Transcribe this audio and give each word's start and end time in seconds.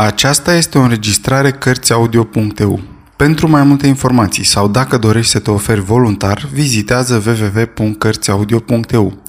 Aceasta 0.00 0.54
este 0.54 0.78
o 0.78 0.80
înregistrare 0.80 1.50
Cărțiaudio.eu. 1.50 2.80
Pentru 3.16 3.48
mai 3.48 3.62
multe 3.62 3.86
informații 3.86 4.44
sau 4.44 4.68
dacă 4.68 4.98
dorești 4.98 5.30
să 5.30 5.38
te 5.38 5.50
oferi 5.50 5.80
voluntar, 5.80 6.48
vizitează 6.52 7.22
www.cărțiaudio.eu. 7.26 9.22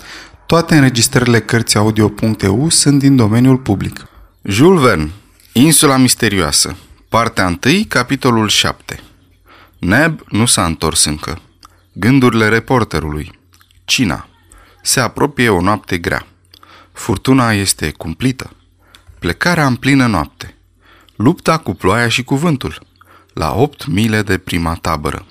Toate 0.46 0.76
înregistrările 0.76 1.40
Cărțiaudio.eu 1.40 2.70
sunt 2.70 3.00
din 3.00 3.16
domeniul 3.16 3.58
public. 3.58 4.08
Jules 4.42 4.82
Verne, 4.82 5.12
Insula 5.52 5.98
misterioasă, 5.98 6.76
partea 7.10 7.46
1, 7.46 7.58
capitolul 7.88 8.48
7. 8.48 9.00
Neb 9.80 10.20
nu 10.30 10.46
s-a 10.46 10.66
întors 10.66 11.06
încă. 11.06 11.42
Gândurile 11.94 12.48
reporterului. 12.48 13.40
Cina. 13.86 14.28
Se 14.82 15.00
apropie 15.00 15.50
o 15.50 15.62
noapte 15.62 15.98
grea. 15.98 16.28
Furtuna 16.92 17.52
este 17.52 17.92
cumplită. 17.92 18.52
Plecarea 19.20 19.66
în 19.66 19.76
plină 19.76 20.06
noapte. 20.06 20.56
Lupta 21.22 21.58
cu 21.58 21.74
ploaia 21.74 22.08
și 22.08 22.24
cu 22.24 22.36
vântul. 22.36 22.82
La 23.34 23.54
opt 23.54 23.88
mile 23.88 24.22
de 24.22 24.38
prima 24.38 24.78
tabără. 24.82 25.26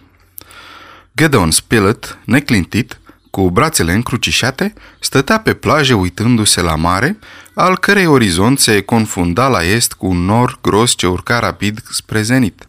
Gedeon 1.16 1.50
Spilett, 1.50 2.18
neclintit, 2.24 3.00
cu 3.30 3.50
brațele 3.50 3.92
încrucișate, 3.92 4.72
stătea 5.00 5.40
pe 5.40 5.54
plajă 5.54 5.94
uitându-se 5.94 6.60
la 6.60 6.74
mare, 6.74 7.18
al 7.54 7.78
cărei 7.78 8.06
orizont 8.06 8.58
se 8.58 8.80
confunda 8.80 9.48
la 9.48 9.64
est 9.64 9.92
cu 9.92 10.06
un 10.06 10.24
nor 10.24 10.58
gros 10.62 10.94
ce 10.94 11.06
urca 11.06 11.38
rapid 11.38 11.82
spre 11.90 12.22
zenit. 12.22 12.68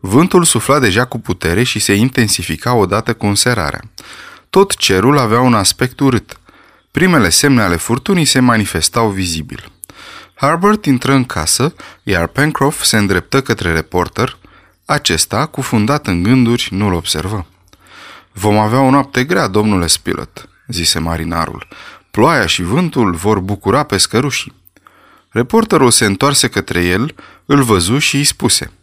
Vântul 0.00 0.44
sufla 0.44 0.78
deja 0.78 1.04
cu 1.04 1.18
putere 1.18 1.62
și 1.62 1.78
se 1.78 1.94
intensifica 1.94 2.74
odată 2.74 3.14
cu 3.14 3.26
înserarea. 3.26 3.80
Tot 4.50 4.76
cerul 4.76 5.18
avea 5.18 5.40
un 5.40 5.54
aspect 5.54 6.00
urât. 6.00 6.40
Primele 6.90 7.28
semne 7.28 7.62
ale 7.62 7.76
furtunii 7.76 8.24
se 8.24 8.40
manifestau 8.40 9.08
vizibil. 9.08 9.71
Harbert 10.42 10.84
intră 10.84 11.12
în 11.12 11.24
casă, 11.24 11.74
iar 12.02 12.26
Pencroff 12.26 12.84
se 12.84 12.96
îndreptă 12.96 13.42
către 13.42 13.72
reporter. 13.72 14.38
Acesta, 14.84 15.46
cufundat 15.46 16.06
în 16.06 16.22
gânduri, 16.22 16.68
nu-l 16.70 16.92
observă. 16.92 17.46
Vom 18.32 18.58
avea 18.58 18.80
o 18.80 18.90
noapte 18.90 19.24
grea, 19.24 19.46
domnule 19.46 19.86
Spilett, 19.86 20.48
zise 20.66 20.98
marinarul. 20.98 21.68
Ploaia 22.10 22.46
și 22.46 22.62
vântul 22.62 23.14
vor 23.14 23.38
bucura 23.38 23.82
pe 23.82 23.96
scărușii. 23.96 24.54
Reporterul 25.28 25.90
se 25.90 26.04
întoarse 26.04 26.48
către 26.48 26.84
el, 26.84 27.14
îl 27.46 27.62
văzu 27.62 27.98
și 27.98 28.16
îi 28.16 28.24
spuse– 28.24 28.70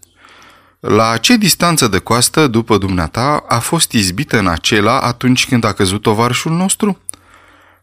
la 0.80 1.18
ce 1.18 1.38
distanță 1.38 1.88
de 1.88 2.00
coastă, 2.00 2.48
după 2.48 2.78
dumneata, 2.78 3.44
a 3.48 3.60
fost 3.60 3.92
izbită 3.92 4.38
în 4.38 4.48
acela 4.48 5.00
atunci 5.00 5.48
când 5.48 5.64
a 5.64 5.74
căzut 5.74 6.02
tovarășul 6.02 6.52
nostru? 6.52 7.02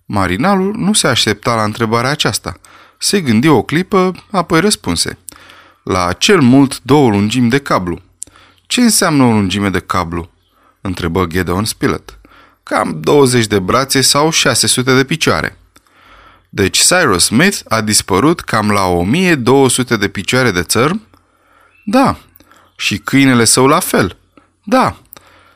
Marinalul 0.05 0.75
nu 0.77 0.93
se 0.93 1.07
aștepta 1.07 1.55
la 1.55 1.63
întrebarea 1.63 2.11
aceasta. 2.11 2.57
Se 2.99 3.21
gândi 3.21 3.49
o 3.49 3.63
clipă, 3.63 4.13
apoi 4.31 4.61
răspunse. 4.61 5.19
La 5.83 6.13
cel 6.13 6.41
mult 6.41 6.83
două 6.83 7.11
lungimi 7.11 7.51
de 7.51 7.59
cablu. 7.59 8.01
Ce 8.67 8.81
înseamnă 8.81 9.23
o 9.23 9.31
lungime 9.31 9.69
de 9.69 9.81
cablu? 9.81 10.31
Întrebă 10.81 11.27
Gedeon 11.27 11.65
Spilett. 11.65 12.19
Cam 12.63 13.01
20 13.01 13.47
de 13.47 13.59
brațe 13.59 14.01
sau 14.01 14.31
600 14.31 14.95
de 14.95 15.05
picioare. 15.05 15.59
Deci 16.49 16.79
Cyrus 16.79 17.25
Smith 17.25 17.59
a 17.69 17.81
dispărut 17.81 18.41
cam 18.41 18.71
la 18.71 18.87
1200 18.87 19.97
de 19.97 20.09
picioare 20.09 20.51
de 20.51 20.63
țărm? 20.63 21.03
Da, 21.85 22.19
și 22.77 22.99
câinele 22.99 23.45
său 23.45 23.67
la 23.67 23.81
fel. 23.81 24.17
Da, 24.65 24.97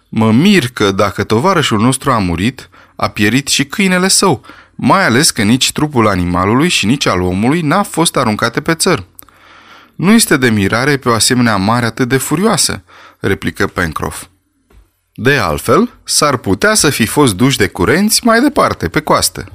mă 0.09 0.33
mir 0.33 0.69
că 0.69 0.91
dacă 0.91 1.25
tovarășul 1.25 1.81
nostru 1.81 2.11
a 2.11 2.19
murit, 2.19 2.69
a 2.97 3.09
pierit 3.09 3.49
și 3.49 3.65
câinele 3.65 4.09
său, 4.09 4.45
mai 4.83 5.05
ales 5.05 5.31
că 5.31 5.43
nici 5.43 5.73
trupul 5.73 6.09
animalului 6.09 6.69
și 6.69 6.87
nici 6.87 7.07
al 7.07 7.21
omului 7.21 7.61
n-a 7.61 7.83
fost 7.83 8.17
aruncate 8.17 8.61
pe 8.61 8.75
țăr. 8.75 9.05
Nu 9.95 10.13
este 10.13 10.37
de 10.37 10.51
mirare 10.51 10.97
pe 10.97 11.09
o 11.09 11.13
asemenea 11.13 11.57
mare 11.57 11.87
atât 11.87 12.09
de 12.09 12.17
furioasă, 12.17 12.83
replică 13.19 13.67
Pencroff. 13.67 14.25
De 15.15 15.37
altfel, 15.37 15.91
s-ar 16.05 16.37
putea 16.37 16.75
să 16.75 16.91
fi 16.91 17.07
fost 17.07 17.35
duși 17.35 17.57
de 17.57 17.67
curenți 17.69 18.25
mai 18.25 18.41
departe, 18.41 18.89
pe 18.89 19.01
coastă. 19.01 19.53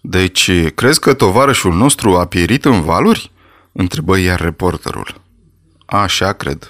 Deci, 0.00 0.50
crezi 0.74 1.00
că 1.00 1.14
tovarășul 1.14 1.74
nostru 1.74 2.16
a 2.16 2.26
pierit 2.26 2.64
în 2.64 2.82
valuri? 2.82 3.30
întrebă 3.72 4.18
iar 4.18 4.40
reporterul. 4.40 5.20
Așa 5.86 6.32
cred. 6.32 6.68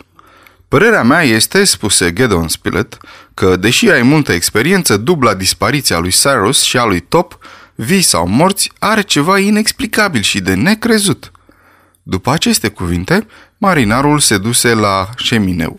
Părerea 0.68 1.02
mea 1.02 1.22
este, 1.22 1.64
spuse 1.64 2.12
Gedeon 2.12 2.48
Spilett, 2.48 2.96
că, 3.34 3.56
deși 3.56 3.90
ai 3.90 4.02
multă 4.02 4.32
experiență, 4.32 4.96
dubla 4.96 5.34
dispariția 5.34 5.98
lui 5.98 6.10
Cyrus 6.10 6.62
și 6.62 6.76
a 6.76 6.84
lui 6.84 7.00
Top, 7.00 7.38
vii 7.76 8.02
sau 8.02 8.26
morți, 8.26 8.72
are 8.78 9.02
ceva 9.02 9.38
inexplicabil 9.38 10.22
și 10.22 10.40
de 10.40 10.54
necrezut. 10.54 11.30
După 12.02 12.30
aceste 12.30 12.68
cuvinte, 12.68 13.26
marinarul 13.58 14.18
se 14.18 14.38
duse 14.38 14.74
la 14.74 15.08
șemineu. 15.16 15.78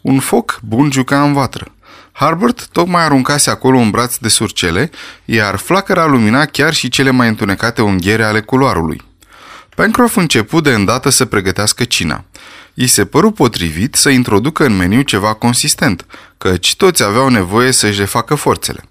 Un 0.00 0.18
foc 0.18 0.60
bun 0.62 0.90
juca 0.90 1.22
în 1.22 1.32
vatră. 1.32 1.74
Harbert 2.12 2.68
tocmai 2.72 3.04
aruncase 3.04 3.50
acolo 3.50 3.78
un 3.78 3.90
braț 3.90 4.16
de 4.16 4.28
surcele, 4.28 4.90
iar 5.24 5.56
flacăra 5.56 6.06
lumina 6.06 6.44
chiar 6.44 6.74
și 6.74 6.88
cele 6.88 7.10
mai 7.10 7.28
întunecate 7.28 7.82
unghiere 7.82 8.24
ale 8.24 8.40
culoarului. 8.40 9.02
Pencroff 9.76 10.16
început 10.16 10.62
de 10.62 10.70
îndată 10.70 11.10
să 11.10 11.24
pregătească 11.24 11.84
cina. 11.84 12.24
I 12.74 12.86
se 12.86 13.04
păru 13.04 13.30
potrivit 13.30 13.94
să 13.94 14.08
introducă 14.08 14.64
în 14.64 14.76
meniu 14.76 15.02
ceva 15.02 15.34
consistent, 15.34 16.06
căci 16.38 16.76
toți 16.76 17.02
aveau 17.02 17.28
nevoie 17.28 17.72
să-și 17.72 17.98
refacă 17.98 18.34
forțele. 18.34 18.84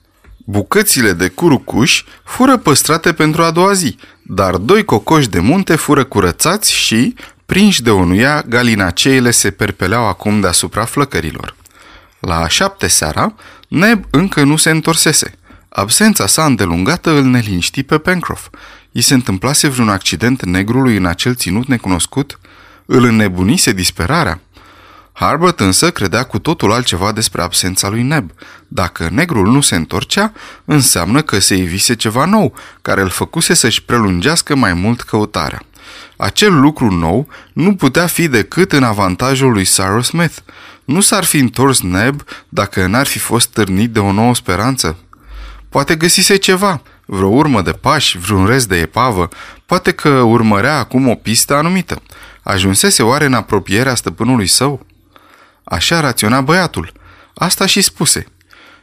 Bucățile 0.44 1.14
de 1.14 1.28
curucuș 1.28 2.04
fură 2.24 2.58
păstrate 2.58 3.14
pentru 3.14 3.44
a 3.44 3.52
doua 3.52 3.74
zi, 3.74 3.96
dar 4.22 4.56
doi 4.56 4.86
cocoși 4.86 5.30
de 5.30 5.40
munte 5.40 5.76
fură 5.76 6.04
curățați 6.04 6.74
și, 6.74 7.16
prinși 7.46 7.82
de 7.82 7.90
onuia, 7.90 8.44
galinaceile 8.48 9.32
se 9.32 9.52
perpeleau 9.52 10.08
acum 10.08 10.40
deasupra 10.40 10.86
flăcărilor. 10.86 11.56
La 12.20 12.48
șapte 12.48 12.88
seara, 12.88 13.36
Neb 13.68 14.04
încă 14.10 14.44
nu 14.44 14.58
se 14.58 14.70
întorsese. 14.70 15.38
Absența 15.70 16.28
sa 16.28 16.46
îndelungată 16.46 17.10
îl 17.10 17.24
neliniști 17.24 17.84
pe 17.84 17.98
Pencroff. 17.98 18.50
I 18.92 19.02
se 19.02 19.14
întâmplase 19.14 19.68
vreun 19.68 19.90
accident 19.90 20.46
negrului 20.46 20.98
în 20.98 21.06
acel 21.06 21.36
ținut 21.36 21.68
necunoscut? 21.68 22.40
Îl 22.86 23.04
înnebunise 23.04 23.72
disperarea? 23.72 24.40
Harbert 25.14 25.60
însă 25.60 25.92
credea 25.92 26.24
cu 26.24 26.40
totul 26.40 26.72
altceva 26.72 27.12
despre 27.12 27.42
absența 27.42 27.90
lui 27.90 28.02
Neb. 28.02 28.32
Dacă 28.68 29.10
negrul 29.12 29.52
nu 29.52 29.62
se 29.62 29.76
întorcea, 29.76 30.32
înseamnă 30.66 31.22
că 31.22 31.40
se 31.40 31.56
ivise 31.56 31.96
ceva 31.96 32.26
nou, 32.26 32.54
care 32.82 33.02
îl 33.02 33.10
făcuse 33.10 33.54
să-și 33.54 33.84
prelungească 33.84 34.56
mai 34.56 34.74
mult 34.74 35.02
căutarea. 35.02 35.62
Acel 36.18 36.60
lucru 36.60 36.92
nou 36.92 37.28
nu 37.54 37.76
putea 37.76 38.08
fi 38.08 38.28
decât 38.28 38.72
în 38.72 38.84
avantajul 38.84 39.52
lui 39.52 39.64
Cyrus 39.64 40.06
Smith. 40.06 40.36
Nu 40.86 41.02
s-ar 41.02 41.24
fi 41.24 41.38
întors 41.38 41.82
Neb 41.82 42.22
dacă 42.50 42.88
n-ar 42.88 43.06
fi 43.06 43.20
fost 43.20 43.50
târnit 43.50 43.92
de 43.92 44.00
o 44.00 44.12
nouă 44.12 44.36
speranță. 44.36 44.98
Poate 45.70 45.96
găsise 45.96 46.36
ceva, 46.36 46.82
vreo 47.06 47.28
urmă 47.28 47.62
de 47.62 47.72
pași, 47.72 48.18
vreun 48.18 48.46
rest 48.46 48.68
de 48.68 48.78
epavă, 48.78 49.30
poate 49.66 49.92
că 49.92 50.10
urmărea 50.10 50.78
acum 50.78 51.10
o 51.10 51.16
pistă 51.16 51.56
anumită. 51.56 52.02
Ajunsese 52.44 53.04
oare 53.04 53.26
în 53.26 53.34
apropierea 53.34 53.96
stăpânului 53.96 54.48
său? 54.48 54.86
Așa 55.64 56.00
raționa 56.00 56.42
băiatul. 56.42 56.92
Asta 57.34 57.66
și 57.66 57.82
spuse. 57.82 58.26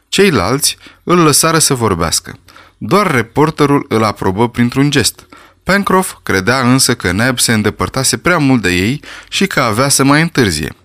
Ceilalți 0.09 0.77
îl 1.03 1.17
lăsară 1.17 1.59
să 1.59 1.73
vorbească. 1.73 2.39
Doar 2.77 3.11
reporterul 3.11 3.85
îl 3.89 4.03
aprobă 4.03 4.49
printr-un 4.49 4.89
gest. 4.89 5.25
Pencroff 5.63 6.15
credea 6.23 6.59
însă 6.59 6.95
că 6.95 7.11
Neb 7.11 7.39
se 7.39 7.53
îndepărtase 7.53 8.17
prea 8.17 8.37
mult 8.37 8.61
de 8.61 8.71
ei 8.71 9.01
și 9.29 9.47
că 9.47 9.59
avea 9.61 9.89
să 9.89 10.03
mai 10.03 10.21
întârzie. 10.21 10.75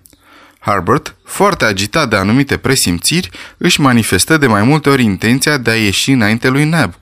Harbert, 0.59 1.17
foarte 1.25 1.65
agitat 1.65 2.09
de 2.09 2.17
anumite 2.17 2.57
presimțiri, 2.57 3.31
își 3.57 3.81
manifestă 3.81 4.37
de 4.37 4.47
mai 4.47 4.63
multe 4.63 4.89
ori 4.89 5.03
intenția 5.03 5.57
de 5.57 5.71
a 5.71 5.75
ieși 5.75 6.11
înainte 6.11 6.49
lui 6.49 6.65
Neb. 6.65 6.95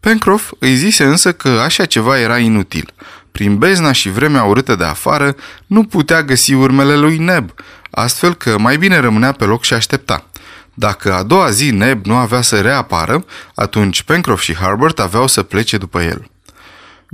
Pencroff 0.00 0.52
îi 0.58 0.74
zise 0.74 1.04
însă 1.04 1.32
că 1.32 1.48
așa 1.48 1.84
ceva 1.84 2.18
era 2.18 2.38
inutil. 2.38 2.92
Prin 3.32 3.58
bezna 3.58 3.92
și 3.92 4.10
vremea 4.10 4.42
urâtă 4.42 4.74
de 4.74 4.84
afară, 4.84 5.34
nu 5.66 5.84
putea 5.84 6.22
găsi 6.22 6.52
urmele 6.52 6.96
lui 6.96 7.18
Neb, 7.18 7.50
astfel 7.90 8.34
că 8.34 8.58
mai 8.58 8.76
bine 8.76 8.98
rămânea 8.98 9.32
pe 9.32 9.44
loc 9.44 9.64
și 9.64 9.74
aștepta. 9.74 10.24
Dacă 10.74 11.14
a 11.14 11.22
doua 11.22 11.50
zi 11.50 11.70
Neb 11.70 12.06
nu 12.06 12.16
avea 12.16 12.40
să 12.40 12.60
reapară, 12.60 13.24
atunci 13.54 14.02
Pencroff 14.02 14.42
și 14.42 14.54
Harbert 14.54 14.98
aveau 14.98 15.26
să 15.26 15.42
plece 15.42 15.76
după 15.76 16.02
el. 16.02 16.30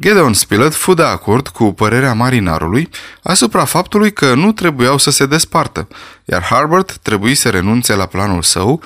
Gedeon 0.01 0.33
Spilett 0.33 0.75
fu 0.75 0.95
de 0.95 1.03
acord 1.03 1.49
cu 1.49 1.73
părerea 1.73 2.15
marinarului 2.15 2.89
asupra 3.23 3.65
faptului 3.65 4.13
că 4.13 4.35
nu 4.35 4.53
trebuiau 4.53 4.99
să 4.99 5.11
se 5.11 5.27
despartă, 5.27 5.89
iar 6.25 6.43
Harbert 6.43 6.97
trebuie 6.97 7.35
să 7.35 7.51
renunțe 7.51 7.95
la 7.95 8.07
planul 8.07 8.43
său, 8.43 8.83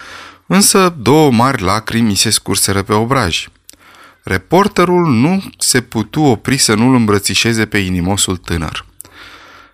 însă 0.47 0.95
două 0.99 1.31
mari 1.31 1.63
lacrimi 1.63 2.15
se 2.15 2.31
scurseră 2.31 2.83
pe 2.83 2.93
obraj. 2.93 3.47
Reporterul 4.23 5.07
nu 5.07 5.43
se 5.59 5.81
putu 5.81 6.23
opri 6.23 6.57
să 6.57 6.75
nu-l 6.75 6.95
îmbrățișeze 6.95 7.67
pe 7.67 7.79
inimosul 7.79 8.37
tânăr. 8.37 8.85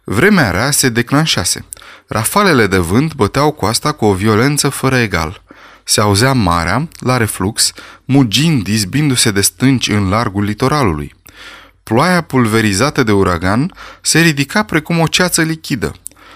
Vremea 0.04 0.50
rea 0.50 0.70
se 0.70 0.88
declanșase. 0.88 1.64
Rafalele 2.06 2.66
de 2.66 2.78
vânt 2.78 3.14
băteau 3.14 3.50
coasta 3.50 3.92
cu 3.92 4.04
o 4.04 4.12
violență 4.14 4.68
fără 4.68 4.96
egal. 4.96 5.42
Se 5.84 6.00
auzea 6.00 6.32
marea, 6.32 6.88
la 6.98 7.16
reflux, 7.16 7.72
mugind, 8.04 8.66
izbindu-se 8.66 9.30
de 9.30 9.40
stânci 9.40 9.88
în 9.88 10.08
largul 10.08 10.44
litoralului. 10.44 11.14
Ploaia 11.82 12.20
pulverizată 12.20 13.02
de 13.02 13.12
uragan 13.12 13.72
se 14.00 14.20
ridica 14.20 14.62
precum 14.62 14.98
o 14.98 15.06
ceață 15.06 15.42
lichidă. 15.42 15.94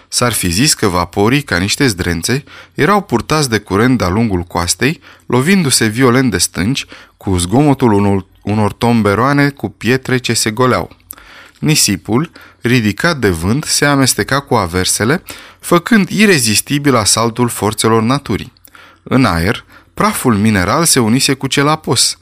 S-ar 0.08 0.32
fi 0.32 0.50
zis 0.50 0.74
că 0.74 0.86
vaporii, 0.86 1.42
ca 1.42 1.56
niște 1.56 1.86
zdrențe, 1.86 2.44
erau 2.74 3.02
purtați 3.02 3.50
de 3.50 3.58
curent 3.58 3.98
de-a 3.98 4.08
lungul 4.08 4.42
coastei, 4.42 5.00
lovindu-se 5.26 5.86
violent 5.86 6.30
de 6.30 6.38
stânci, 6.38 6.86
cu 7.16 7.36
zgomotul 7.36 7.92
unor, 7.92 8.26
unor 8.42 8.72
tomberoane 8.72 9.50
cu 9.50 9.68
pietre 9.68 10.16
ce 10.16 10.32
se 10.32 10.50
goleau. 10.50 10.96
Nisipul, 11.58 12.30
ridicat 12.60 13.18
de 13.18 13.28
vânt, 13.28 13.64
se 13.64 13.84
amesteca 13.84 14.40
cu 14.40 14.54
aversele, 14.54 15.22
făcând 15.60 16.08
irezistibil 16.08 16.96
asaltul 16.96 17.48
forțelor 17.48 18.02
naturii. 18.02 18.52
În 19.02 19.24
aer, 19.24 19.64
praful 19.94 20.34
mineral 20.34 20.84
se 20.84 21.00
unise 21.00 21.34
cu 21.34 21.46
cel 21.46 21.68
apos, 21.68 22.18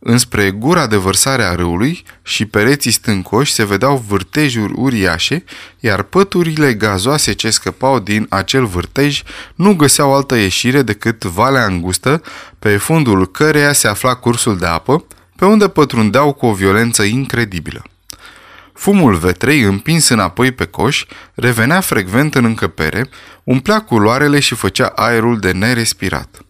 Înspre 0.00 0.50
gura 0.50 0.86
de 0.86 0.96
vărsare 0.96 1.42
a 1.42 1.54
râului 1.54 2.02
și 2.22 2.44
pereții 2.44 2.90
stâncoși 2.90 3.52
se 3.52 3.64
vedeau 3.64 4.04
vârtejuri 4.08 4.72
uriașe, 4.76 5.44
iar 5.80 6.02
păturile 6.02 6.74
gazoase 6.74 7.32
ce 7.32 7.50
scăpau 7.50 7.98
din 7.98 8.26
acel 8.28 8.66
vârtej 8.66 9.22
nu 9.54 9.74
găseau 9.74 10.14
altă 10.14 10.34
ieșire 10.34 10.82
decât 10.82 11.24
valea 11.24 11.64
îngustă, 11.64 12.22
pe 12.58 12.76
fundul 12.76 13.30
căreia 13.30 13.72
se 13.72 13.88
afla 13.88 14.14
cursul 14.14 14.58
de 14.58 14.66
apă, 14.66 15.04
pe 15.36 15.44
unde 15.44 15.68
pătrundeau 15.68 16.32
cu 16.32 16.46
o 16.46 16.52
violență 16.52 17.02
incredibilă. 17.02 17.82
Fumul 18.78 19.14
vetrei, 19.14 19.60
împins 19.60 20.08
înapoi 20.08 20.52
pe 20.52 20.64
coș, 20.64 21.04
revenea 21.34 21.80
frecvent 21.80 22.34
în 22.34 22.44
încăpere, 22.44 23.08
umplea 23.44 23.80
culoarele 23.80 24.40
și 24.40 24.54
făcea 24.54 24.86
aerul 24.86 25.38
de 25.38 25.52
nerespirat. 25.52 26.40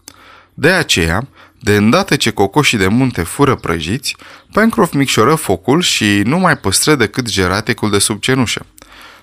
De 0.54 0.70
aceea, 0.70 1.28
de 1.60 1.76
îndată 1.76 2.16
ce 2.16 2.30
cocoșii 2.30 2.78
de 2.78 2.86
munte 2.86 3.22
fură 3.22 3.54
prăjiți, 3.54 4.16
Pencroff 4.52 4.92
micșoră 4.92 5.34
focul 5.34 5.82
și 5.82 6.22
nu 6.25 6.38
mai 6.38 6.56
păstră 6.56 6.94
decât 6.94 7.28
geratecul 7.28 7.90
de 7.90 7.98
sub 7.98 8.20
cenușă. 8.20 8.66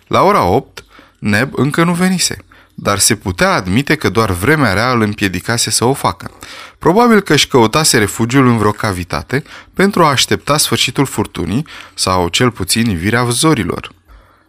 La 0.08 0.22
ora 0.22 0.44
8, 0.44 0.84
Neb 1.20 1.50
încă 1.56 1.84
nu 1.84 1.94
venise, 1.94 2.38
dar 2.76 3.00
se 3.00 3.16
putea 3.16 3.54
admite 3.54 3.96
că 3.96 4.10
doar 4.10 4.32
vremea 4.32 4.74
rea 4.74 4.92
îl 4.92 5.02
împiedicase 5.02 5.70
să 5.70 5.86
o 5.86 5.94
facă. 5.94 6.32
Probabil 6.80 7.22
că 7.22 7.34
își 7.34 7.48
căutase 7.48 7.98
refugiul 7.98 8.48
în 8.48 8.58
vreo 8.58 8.72
cavitate 8.72 9.44
pentru 9.74 10.04
a 10.04 10.10
aștepta 10.10 10.58
sfârșitul 10.58 11.06
furtunii 11.06 11.68
sau 11.94 12.28
cel 12.28 12.52
puțin 12.52 12.90
ivirea 12.90 13.26
zorilor. 13.30 13.92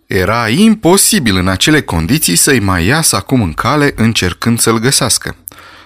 Era 0.06 0.48
imposibil 0.48 1.36
în 1.36 1.48
acele 1.48 1.82
condiții 1.82 2.36
să-i 2.36 2.60
mai 2.60 2.84
iasă 2.84 3.16
acum 3.16 3.42
în 3.42 3.52
cale 3.52 3.92
încercând 3.96 4.60
să-l 4.60 4.78
găsească. 4.78 5.36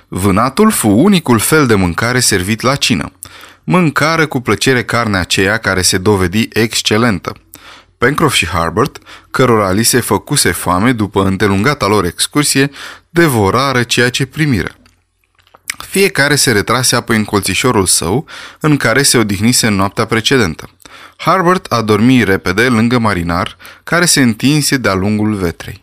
Vânatul 0.09 0.71
fu 0.71 0.89
unicul 0.89 1.39
fel 1.39 1.67
de 1.67 1.75
mâncare 1.75 2.21
servit 2.21 2.61
la 2.61 2.75
cină. 2.75 3.13
Mâncară 3.65 4.27
cu 4.27 4.41
plăcere 4.41 4.85
carnea 4.85 5.21
aceea 5.21 5.57
care 5.57 5.83
se 5.83 5.99
dovedi 5.99 6.49
excelentă. 6.53 7.33
Pencroff 8.01 8.35
și 8.35 8.47
Harbert, 8.47 8.99
cărora 9.31 9.71
li 9.71 9.83
se 9.83 10.01
făcuse 10.01 10.53
foame 10.53 10.93
după 10.93 11.25
îndelungata 11.25 11.87
lor 11.87 12.05
excursie, 12.05 12.71
devorară 13.11 13.83
ceea 13.83 14.11
ce 14.11 14.27
primiră. 14.27 14.75
Fiecare 15.89 16.37
se 16.37 16.53
retrase 16.53 16.97
apoi 16.97 17.17
în 17.17 17.25
colțișorul 17.25 17.87
său, 17.87 18.27
în 18.61 18.77
care 18.77 19.03
se 19.03 19.19
odihnise 19.19 19.67
în 19.67 19.75
noaptea 19.75 20.05
precedentă. 20.05 20.71
Harbert 21.17 21.73
a 21.73 21.83
dormit 21.83 22.25
repede 22.25 22.69
lângă 22.69 22.99
marinar, 22.99 23.57
care 23.85 24.05
se 24.05 24.21
întinse 24.21 24.77
de-a 24.77 24.95
lungul 24.95 25.35
vetrei. 25.35 25.83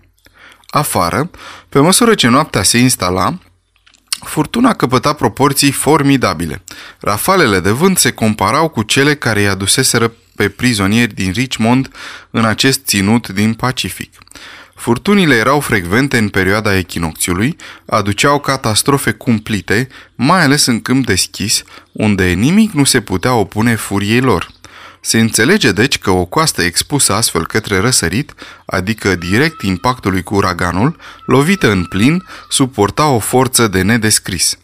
Afară, 0.68 1.30
pe 1.70 1.80
măsură 1.80 2.14
ce 2.14 2.28
noaptea 2.28 2.64
se 2.64 2.78
instala, 2.78 3.38
Furtuna 4.26 4.74
căpăta 4.74 5.14
proporții 5.14 5.72
formidabile. 5.72 6.64
Rafalele 7.00 7.60
de 7.60 7.72
vânt 7.72 7.98
se 7.98 8.12
comparau 8.12 8.68
cu 8.68 8.84
cele 8.84 9.16
care 9.16 9.42
i 9.42 9.48
aduseseră 9.48 10.14
pe 10.38 10.50
prizonieri 10.50 11.14
din 11.14 11.32
Richmond 11.32 11.90
în 12.32 12.46
acest 12.46 12.86
ținut 12.86 13.30
din 13.30 13.54
Pacific. 13.54 14.12
Furtunile 14.76 15.36
erau 15.36 15.60
frecvente 15.60 16.18
în 16.18 16.30
perioada 16.30 16.78
echinocțiului, 16.78 17.56
aduceau 17.86 18.40
catastrofe 18.40 19.12
cumplite, 19.12 19.88
mai 20.16 20.44
ales 20.44 20.66
în 20.66 20.82
câmp 20.82 21.06
deschis, 21.06 21.64
unde 21.92 22.26
nimic 22.26 22.72
nu 22.72 22.84
se 22.84 23.02
putea 23.02 23.34
opune 23.34 23.76
furiei 23.76 24.22
lor. 24.22 24.48
Se 25.02 25.20
înțelege 25.20 25.72
deci 25.72 25.98
că 25.98 26.10
o 26.10 26.26
coastă 26.26 26.62
expusă 26.62 27.14
astfel 27.14 27.46
către 27.48 27.80
răsărit, 27.80 28.34
adică 28.66 29.16
direct 29.16 29.62
impactului 29.62 30.24
cu 30.24 30.36
uraganul, 30.36 30.96
lovită 31.26 31.72
în 31.72 31.86
plin, 31.86 32.24
suporta 32.50 33.08
o 33.08 33.20
forță 33.20 33.68
de 33.68 33.82
nedescris. 33.82 34.58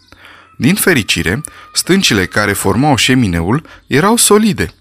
Din 0.58 0.76
fericire, 0.76 1.42
stâncile 1.74 2.26
care 2.26 2.54
formau 2.54 2.96
șemineul 2.96 3.66
erau 3.88 4.18
solide. 4.18 4.74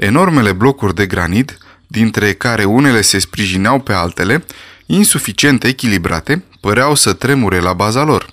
Enormele 0.00 0.52
blocuri 0.52 0.94
de 0.94 1.06
granit, 1.06 1.58
dintre 1.86 2.32
care 2.32 2.64
unele 2.64 3.00
se 3.00 3.18
sprijineau 3.18 3.80
pe 3.80 3.92
altele, 3.92 4.44
insuficient 4.86 5.64
echilibrate, 5.64 6.44
păreau 6.60 6.94
să 6.94 7.12
tremure 7.12 7.58
la 7.58 7.72
baza 7.72 8.02
lor. 8.02 8.26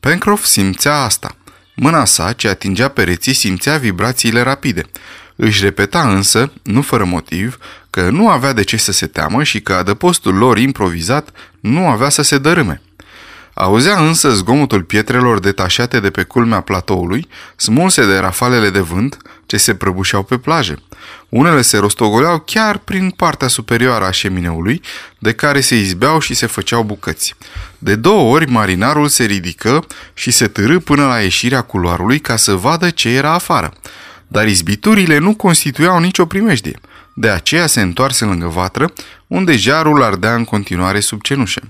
Pencroff 0.00 0.44
simțea 0.44 0.96
asta. 0.96 1.36
Mâna 1.74 2.04
sa, 2.04 2.32
ce 2.32 2.48
atingea 2.48 2.88
pereții, 2.88 3.32
simțea 3.32 3.76
vibrațiile 3.76 4.40
rapide. 4.42 4.82
Își 5.36 5.62
repeta 5.62 6.08
însă, 6.08 6.52
nu 6.62 6.82
fără 6.82 7.04
motiv, 7.04 7.58
că 7.90 8.10
nu 8.10 8.28
avea 8.28 8.52
de 8.52 8.62
ce 8.62 8.76
să 8.76 8.92
se 8.92 9.06
teamă 9.06 9.42
și 9.42 9.60
că 9.60 9.72
adăpostul 9.72 10.34
lor 10.34 10.58
improvizat 10.58 11.28
nu 11.60 11.88
avea 11.88 12.08
să 12.08 12.22
se 12.22 12.38
dărâme. 12.38 12.80
Auzea 13.54 13.98
însă 13.98 14.30
zgomotul 14.30 14.82
pietrelor 14.82 15.40
detașate 15.40 16.00
de 16.00 16.10
pe 16.10 16.22
culmea 16.22 16.60
platoului, 16.60 17.28
smulse 17.56 18.06
de 18.06 18.16
rafalele 18.16 18.70
de 18.70 18.80
vânt 18.80 19.16
ce 19.46 19.56
se 19.56 19.74
prăbușeau 19.74 20.22
pe 20.22 20.38
plaje. 20.38 20.74
Unele 21.28 21.62
se 21.62 21.78
rostogoleau 21.78 22.38
chiar 22.38 22.78
prin 22.78 23.10
partea 23.10 23.48
superioară 23.48 24.04
a 24.04 24.10
șemineului, 24.10 24.80
de 25.18 25.32
care 25.32 25.60
se 25.60 25.76
izbeau 25.76 26.18
și 26.18 26.34
se 26.34 26.46
făceau 26.46 26.82
bucăți. 26.82 27.34
De 27.78 27.94
două 27.94 28.34
ori 28.34 28.50
marinarul 28.50 29.08
se 29.08 29.24
ridică 29.24 29.86
și 30.14 30.30
se 30.30 30.46
târâ 30.46 30.78
până 30.78 31.06
la 31.06 31.20
ieșirea 31.20 31.60
culoarului 31.60 32.18
ca 32.18 32.36
să 32.36 32.54
vadă 32.54 32.90
ce 32.90 33.08
era 33.08 33.32
afară 33.32 33.72
dar 34.28 34.46
izbiturile 34.46 35.18
nu 35.18 35.34
constituiau 35.34 35.98
nicio 35.98 36.26
primejdie. 36.26 36.80
De 37.14 37.28
aceea 37.28 37.66
se 37.66 37.80
întoarse 37.80 38.24
lângă 38.24 38.46
vatră, 38.46 38.92
unde 39.26 39.56
jarul 39.56 40.02
ardea 40.02 40.34
în 40.34 40.44
continuare 40.44 41.00
sub 41.00 41.20
cenușă. 41.20 41.60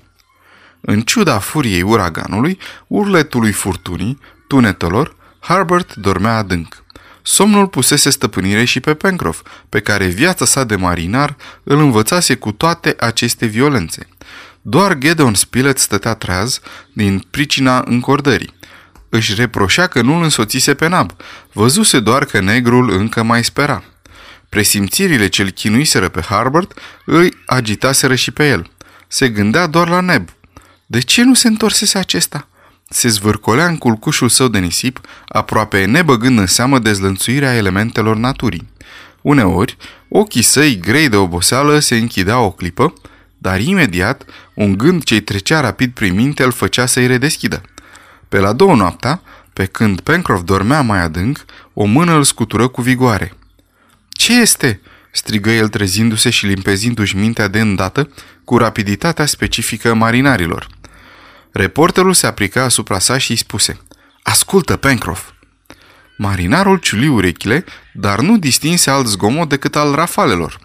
În 0.81 1.01
ciuda 1.01 1.39
furiei 1.39 1.83
uraganului, 1.83 2.59
urletului 2.87 3.53
furtunii, 3.53 4.19
tunetelor, 4.49 5.17
Harbert 5.39 5.95
dormea 5.95 6.37
adânc. 6.37 6.85
Somnul 7.29 7.67
pusese 7.67 8.11
stăpânire 8.11 8.65
și 8.65 8.81
pe 8.81 8.95
Pencroff, 8.95 9.43
pe 9.69 9.81
care 9.81 10.07
viața 10.07 10.45
sa 10.45 10.65
de 10.65 10.77
marinar 10.77 11.37
îl 11.63 11.79
învățase 11.79 12.35
cu 12.35 12.53
toate 12.53 12.97
aceste 12.99 13.47
violențe. 13.47 14.09
Doar 14.63 14.99
Gedeon 14.99 15.35
Spilett 15.35 15.79
stătea 15.79 16.15
treaz 16.15 16.61
din 16.93 17.27
pricina 17.31 17.85
încordării. 17.87 18.55
Își 19.09 19.35
reproșea 19.35 19.87
că 19.87 20.03
nu-l 20.03 20.23
însoțise 20.23 20.75
pe 20.75 20.89
nab. 20.89 21.13
Văzuse 21.53 22.01
doar 22.01 22.25
că 22.25 22.41
negrul 22.41 22.91
încă 22.91 23.23
mai 23.23 23.45
spera. 23.45 23.85
Presimțirile 24.49 25.29
ce-l 25.29 25.51
chinuiseră 25.51 26.09
pe 26.09 26.21
Harbert 26.21 26.79
îi 27.05 27.33
agitaseră 27.47 28.15
și 28.15 28.31
pe 28.31 28.49
el. 28.49 28.71
Se 29.09 29.29
gândea 29.29 29.67
doar 29.67 29.89
la 29.89 30.01
neb. 30.01 30.29
De 30.87 31.01
ce 31.01 31.23
nu 31.23 31.35
se 31.35 31.49
întorsese 31.49 31.99
acesta? 31.99 32.49
Se 32.89 33.09
zvârcolea 33.09 33.67
în 33.67 33.77
culcușul 33.77 34.29
său 34.29 34.49
de 34.49 34.59
nisip, 34.59 35.01
aproape 35.29 35.85
nebăgând 35.85 36.39
în 36.39 36.47
seamă 36.47 36.79
dezlănțuirea 36.79 37.55
elementelor 37.55 38.17
naturii. 38.17 38.69
Uneori, 39.23 39.77
ochii 40.09 40.43
săi 40.43 40.79
grei 40.81 41.09
de 41.09 41.17
oboseală 41.17 41.79
se 41.79 41.97
închideau 41.97 42.45
o 42.45 42.51
clipă, 42.51 42.93
dar 43.39 43.61
imediat, 43.61 44.25
un 44.55 44.77
gând 44.77 45.03
ce-i 45.03 45.21
trecea 45.21 45.61
rapid 45.61 45.93
prin 45.93 46.15
minte 46.15 46.45
îl 46.45 46.53
făcea 46.53 46.87
să-i 46.87 47.07
redeschidă. 47.07 47.63
Pe 48.29 48.39
la 48.39 48.53
două 48.53 48.75
noaptea, 48.75 49.23
pe 49.53 49.65
când 49.65 50.01
Pencroff 50.01 50.45
dormea 50.45 50.81
mai 50.81 51.03
adânc, 51.03 51.45
o 51.75 51.85
mână 51.85 52.15
îl 52.15 52.23
scutură 52.23 52.69
cu 52.69 52.83
vigoare. 52.83 53.33
Ce 54.09 54.41
este?" 54.41 54.81
strigă 55.13 55.51
el 55.51 55.69
trezindu-se 55.69 56.31
și 56.31 56.47
limpezindu-și 56.47 57.17
mintea 57.17 57.49
de 57.49 57.61
îndată 57.61 58.09
cu 58.45 58.57
rapiditatea 58.57 59.27
specifică 59.27 59.95
marinarilor. 59.95 60.67
Reporterul 61.57 62.15
se 62.15 62.27
aplică 62.27 62.61
asupra 62.61 62.99
sa 62.99 63.19
și 63.19 63.31
îi 63.31 63.37
spuse 63.37 63.81
Ascultă, 64.23 64.77
Pencroff! 64.77 65.31
Marinarul 66.17 66.77
ciuli 66.77 67.09
urechile, 67.09 67.65
dar 67.93 68.21
nu 68.21 68.39
distinse 68.39 68.91
alt 68.91 69.07
zgomot 69.07 69.49
decât 69.49 69.77
al 69.77 69.95
rafalelor. 69.95 70.61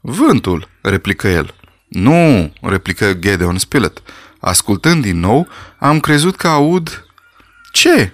Vântul, 0.00 0.68
replică 0.80 1.28
el. 1.28 1.54
Nu, 1.88 2.52
replică 2.60 3.12
Gedeon 3.12 3.58
Spilett. 3.58 4.02
Ascultând 4.40 5.02
din 5.02 5.18
nou, 5.18 5.48
am 5.78 6.00
crezut 6.00 6.36
că 6.36 6.48
aud... 6.48 7.06
Ce? 7.72 8.12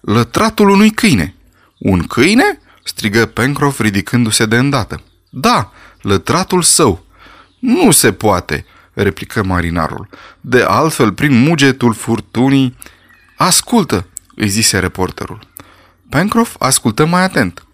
Lătratul 0.00 0.68
unui 0.68 0.90
câine. 0.90 1.34
Un 1.78 2.06
câine? 2.06 2.60
strigă 2.84 3.26
Pencroff 3.26 3.80
ridicându-se 3.80 4.46
de 4.46 4.56
îndată. 4.56 5.02
Da, 5.30 5.72
lătratul 6.00 6.62
său. 6.62 7.04
Nu 7.58 7.90
se 7.90 8.12
poate, 8.12 8.64
replică 9.02 9.44
marinarul. 9.44 10.08
De 10.40 10.62
altfel, 10.62 11.12
prin 11.12 11.42
mugetul 11.42 11.94
furtunii... 11.94 12.76
Ascultă, 13.36 14.06
îi 14.34 14.48
zise 14.48 14.78
reporterul. 14.78 15.38
Pencroff 16.08 16.56
ascultă 16.58 17.06
mai 17.06 17.22
atent. 17.22 17.64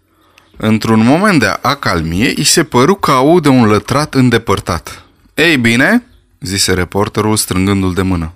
Într-un 0.56 1.04
moment 1.04 1.40
de 1.40 1.58
acalmie, 1.62 2.32
îi 2.36 2.44
se 2.44 2.64
păru 2.64 2.94
că 2.94 3.10
aude 3.10 3.48
un 3.48 3.66
lătrat 3.66 4.14
îndepărtat. 4.14 5.04
Ei 5.34 5.56
bine?" 5.56 6.02
zise 6.40 6.72
reporterul 6.72 7.36
strângându-l 7.36 7.94
de 7.94 8.02
mână. 8.02 8.32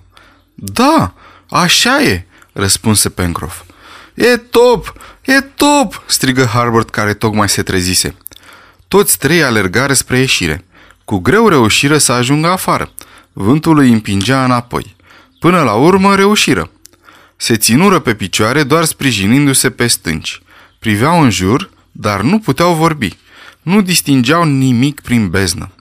Da, 0.55 1.13
așa 1.49 2.01
e, 2.01 2.25
răspunse 2.53 3.09
Pencroff. 3.09 3.63
E 4.13 4.37
top, 4.37 4.93
e 5.21 5.41
top, 5.41 6.03
strigă 6.05 6.45
Harbert 6.45 6.89
care 6.89 7.13
tocmai 7.13 7.49
se 7.49 7.63
trezise. 7.63 8.15
Toți 8.87 9.17
trei 9.17 9.43
alergare 9.43 9.93
spre 9.93 10.17
ieșire. 10.17 10.65
Cu 11.05 11.17
greu 11.17 11.47
reușiră 11.47 11.97
să 11.97 12.11
ajungă 12.11 12.47
afară. 12.47 12.91
Vântul 13.33 13.77
îi 13.77 13.91
împingea 13.91 14.43
înapoi. 14.43 14.95
Până 15.39 15.61
la 15.61 15.73
urmă 15.73 16.15
reușiră. 16.15 16.71
Se 17.35 17.55
ținură 17.55 17.99
pe 17.99 18.13
picioare 18.13 18.63
doar 18.63 18.83
sprijinindu-se 18.83 19.69
pe 19.69 19.87
stânci. 19.87 20.41
Priveau 20.79 21.21
în 21.21 21.29
jur, 21.29 21.69
dar 21.91 22.21
nu 22.21 22.39
puteau 22.39 22.73
vorbi. 22.73 23.17
Nu 23.61 23.81
distingeau 23.81 24.43
nimic 24.43 25.01
prin 25.01 25.29
beznă. 25.29 25.71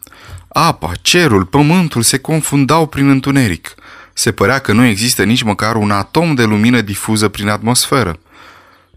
Apa, 0.48 0.92
cerul, 1.02 1.44
pământul 1.44 2.02
se 2.02 2.18
confundau 2.18 2.86
prin 2.86 3.08
întuneric. 3.08 3.74
Se 4.12 4.32
părea 4.32 4.58
că 4.58 4.72
nu 4.72 4.84
există 4.84 5.24
nici 5.24 5.42
măcar 5.42 5.76
un 5.76 5.90
atom 5.90 6.34
de 6.34 6.44
lumină 6.44 6.80
difuză 6.80 7.28
prin 7.28 7.48
atmosferă. 7.48 8.18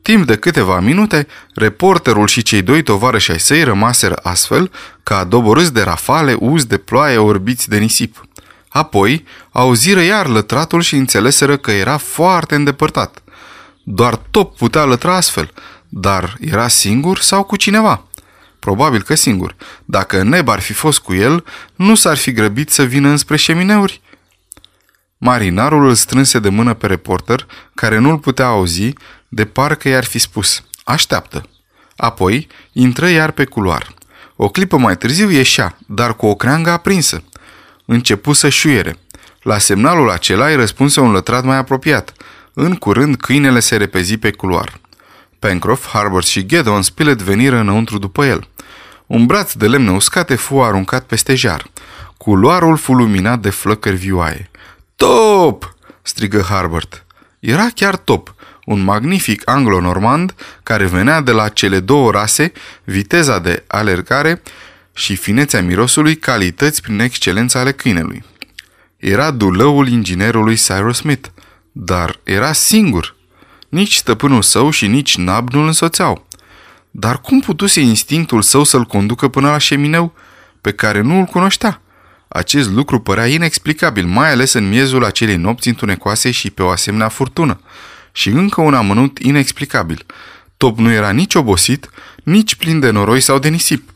Timp 0.03 0.25
de 0.25 0.35
câteva 0.35 0.79
minute, 0.79 1.27
reporterul 1.53 2.27
și 2.27 2.41
cei 2.41 2.61
doi 2.61 2.83
tovarăși 2.83 3.31
ai 3.31 3.39
săi 3.39 3.63
rămaseră 3.63 4.15
astfel 4.23 4.71
ca 5.03 5.23
doborâți 5.23 5.73
de 5.73 5.81
rafale, 5.81 6.35
uz 6.39 6.65
de 6.65 6.77
ploaie 6.77 7.17
orbiți 7.17 7.69
de 7.69 7.77
nisip. 7.77 8.27
Apoi, 8.69 9.25
auziră 9.51 10.01
iar 10.01 10.27
lătratul 10.27 10.81
și 10.81 10.95
înțeleseră 10.95 11.57
că 11.57 11.71
era 11.71 11.97
foarte 11.97 12.55
îndepărtat. 12.55 13.23
Doar 13.83 14.15
Top 14.15 14.57
putea 14.57 14.83
lătra 14.83 15.15
astfel, 15.15 15.51
dar 15.89 16.37
era 16.39 16.67
singur 16.67 17.19
sau 17.19 17.43
cu 17.43 17.55
cineva? 17.55 18.07
Probabil 18.59 19.01
că 19.01 19.15
singur. 19.15 19.55
Dacă 19.85 20.23
Neb 20.23 20.49
ar 20.49 20.59
fi 20.59 20.73
fost 20.73 20.99
cu 20.99 21.13
el, 21.13 21.45
nu 21.75 21.95
s-ar 21.95 22.17
fi 22.17 22.31
grăbit 22.31 22.69
să 22.69 22.83
vină 22.83 23.09
înspre 23.09 23.35
șemineuri. 23.35 24.01
Marinarul 25.17 25.87
îl 25.87 25.93
strânse 25.93 26.39
de 26.39 26.49
mână 26.49 26.73
pe 26.73 26.87
reporter, 26.87 27.47
care 27.73 27.97
nu-l 27.97 28.17
putea 28.17 28.45
auzi, 28.45 28.93
de 29.33 29.45
parcă 29.45 29.87
i-ar 29.87 30.03
fi 30.03 30.19
spus, 30.19 30.63
așteaptă. 30.83 31.49
Apoi 31.95 32.47
intră 32.71 33.07
iar 33.07 33.31
pe 33.31 33.45
culoar. 33.45 33.93
O 34.35 34.49
clipă 34.49 34.77
mai 34.77 34.97
târziu 34.97 35.29
ieșea, 35.29 35.77
dar 35.87 36.15
cu 36.15 36.25
o 36.25 36.35
creangă 36.35 36.69
aprinsă. 36.69 37.23
Începu 37.85 38.33
să 38.33 38.49
șuiere. 38.49 38.97
La 39.41 39.57
semnalul 39.57 40.09
acela 40.09 40.47
îi 40.47 40.55
răspunse 40.55 40.99
un 40.99 41.11
lătrat 41.11 41.43
mai 41.43 41.57
apropiat. 41.57 42.13
În 42.53 42.75
curând 42.75 43.15
câinele 43.15 43.59
se 43.59 43.75
repezi 43.75 44.17
pe 44.17 44.31
culoar. 44.31 44.79
Pencroff, 45.39 45.87
Harbert 45.87 46.25
și 46.25 46.45
Gedon 46.45 46.81
Spilett 46.81 47.21
veniră 47.21 47.57
înăuntru 47.57 47.97
după 47.97 48.25
el. 48.25 48.47
Un 49.05 49.25
braț 49.25 49.53
de 49.53 49.67
lemne 49.67 49.91
uscate 49.91 50.35
fu 50.35 50.61
aruncat 50.61 51.03
peste 51.03 51.35
jar. 51.35 51.65
Culoarul 52.17 52.77
fu 52.77 52.93
luminat 52.93 53.39
de 53.39 53.49
flăcări 53.49 53.95
vioaie. 53.95 54.51
Top! 54.95 55.75
strigă 56.01 56.45
Harbert. 56.49 57.05
Era 57.39 57.67
chiar 57.75 57.95
top, 57.95 58.33
un 58.65 58.83
magnific 58.83 59.41
anglo-normand 59.49 60.35
care 60.63 60.85
venea 60.85 61.21
de 61.21 61.31
la 61.31 61.49
cele 61.49 61.79
două 61.79 62.11
rase, 62.11 62.51
viteza 62.83 63.39
de 63.39 63.63
alergare 63.67 64.41
și 64.93 65.15
finețea 65.15 65.61
mirosului, 65.61 66.15
calități 66.15 66.81
prin 66.81 66.99
excelența 66.99 67.59
ale 67.59 67.71
câinelui. 67.71 68.23
Era 68.97 69.31
dulăul 69.31 69.87
inginerului 69.87 70.55
Cyrus 70.55 70.97
Smith, 70.97 71.27
dar 71.71 72.19
era 72.23 72.53
singur. 72.53 73.15
Nici 73.69 73.95
stăpânul 73.95 74.41
său 74.41 74.69
și 74.69 74.87
nici 74.87 75.17
Nab 75.17 75.49
nu-l 75.53 75.65
însoțeau. 75.65 76.27
Dar 76.91 77.21
cum 77.21 77.39
putuse 77.39 77.79
instinctul 77.79 78.41
său 78.41 78.63
să-l 78.63 78.83
conducă 78.83 79.27
până 79.27 79.49
la 79.49 79.57
șemineu, 79.57 80.13
pe 80.61 80.71
care 80.71 81.01
nu 81.01 81.19
îl 81.19 81.25
cunoștea? 81.25 81.81
Acest 82.27 82.69
lucru 82.69 82.99
părea 82.99 83.27
inexplicabil, 83.27 84.05
mai 84.05 84.31
ales 84.31 84.53
în 84.53 84.69
miezul 84.69 85.05
acelei 85.05 85.35
nopți 85.35 85.67
întunecoase 85.67 86.31
și 86.31 86.49
pe 86.49 86.63
o 86.63 86.69
asemenea 86.69 87.07
furtună. 87.07 87.59
Și 88.15 88.29
încă 88.29 88.61
un 88.61 88.73
amănunt 88.73 89.19
inexplicabil. 89.19 90.05
Top 90.57 90.77
nu 90.77 90.91
era 90.91 91.11
nici 91.11 91.35
obosit, 91.35 91.89
nici 92.23 92.55
plin 92.55 92.79
de 92.79 92.89
noroi 92.89 93.21
sau 93.21 93.39
de 93.39 93.49
nisip. 93.49 93.89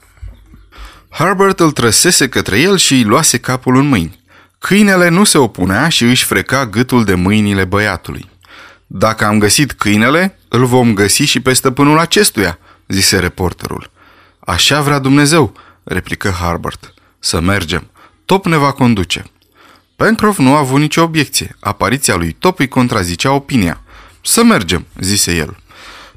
Herbert 1.10 1.60
îl 1.60 1.72
trăsese 1.72 2.30
către 2.30 2.60
el 2.60 2.78
și 2.78 2.94
îi 2.94 3.04
luase 3.04 3.38
capul 3.38 3.76
în 3.76 3.88
mâini. 3.88 4.20
Câinele 4.60 5.10
nu 5.10 5.24
se 5.24 5.38
opunea 5.38 5.90
și 5.90 6.04
își 6.04 6.26
freca 6.26 6.66
gâtul 6.66 7.04
de 7.04 7.16
mâinile 7.16 7.64
băiatului. 7.64 8.30
Dacă 8.88 9.26
am 9.26 9.40
găsit 9.40 9.72
câinele, 9.72 10.40
îl 10.48 10.66
vom 10.66 10.94
găsi 10.94 11.24
și 11.24 11.40
pe 11.40 11.54
stăpânul 11.54 12.00
acestuia, 12.00 12.60
zise 12.88 13.20
reporterul. 13.20 13.92
Așa 14.40 14.82
vrea 14.82 15.00
Dumnezeu, 15.00 15.54
replică 15.84 16.30
Harbert. 16.30 16.94
Să 17.20 17.40
mergem. 17.40 17.90
Top 18.26 18.46
ne 18.46 18.58
va 18.58 18.72
conduce. 18.72 19.26
Pencroff 19.96 20.38
nu 20.38 20.56
a 20.56 20.58
avut 20.58 20.80
nicio 20.80 21.04
obiecție. 21.04 21.56
Apariția 21.60 22.16
lui 22.16 22.32
Top 22.32 22.60
îi 22.60 22.68
contrazicea 22.68 23.32
opinia. 23.32 23.82
Să 24.28 24.44
mergem, 24.44 24.86
zise 25.00 25.36
el. 25.36 25.58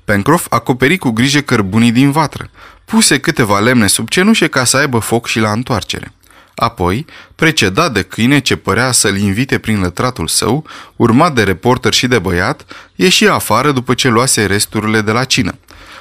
Pencroff 0.05 0.47
acoperi 0.49 0.97
cu 0.97 1.11
grijă 1.11 1.41
cărbunii 1.41 1.93
din 1.93 2.11
vatră. 2.11 2.51
Puse 2.85 3.21
câteva 3.21 3.59
lemne 3.59 3.87
sub 3.87 4.09
cenușe 4.09 4.47
ca 4.47 4.65
să 4.65 4.77
aibă 4.77 4.99
foc 4.99 5.27
și 5.27 5.39
la 5.39 5.51
întoarcere. 5.51 6.13
Apoi, 6.55 7.07
precedat 7.35 7.93
de 7.93 8.03
câine 8.03 8.39
ce 8.39 8.57
părea 8.57 8.93
să-l 8.93 9.17
invite 9.17 9.59
prin 9.59 9.81
lătratul 9.81 10.29
său, 10.29 10.67
urmat 10.97 11.35
de 11.35 11.43
reporter 11.43 11.93
și 11.93 12.07
de 12.07 12.19
băiat, 12.19 12.65
ieși 12.95 13.27
afară 13.27 13.73
după 13.73 13.95
ce 13.95 14.09
luase 14.09 14.47
resturile 14.47 15.01
de 15.01 15.11
la 15.11 15.25
cină. 15.25 15.59